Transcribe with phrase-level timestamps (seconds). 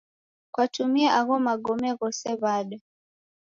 [0.53, 2.77] Kwatumie agho magome ghose w'ada?